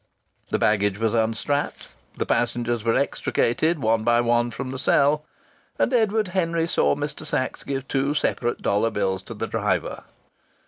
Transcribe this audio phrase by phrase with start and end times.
[0.49, 5.23] The baggage was unstrapped; the passengers were extracted one by one from the cell,
[5.77, 7.23] and Edward Henry saw Mr.
[7.23, 10.05] Sachs give two separate dollar bills to the driver.